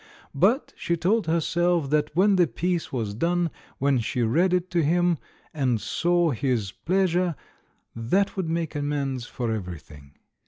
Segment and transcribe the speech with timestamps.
[0.33, 4.81] But she told herself that when the piece was done, when she read it to
[4.83, 5.19] him,
[5.53, 7.35] and saw his pleas ure,
[7.95, 10.13] that would make amends for everything.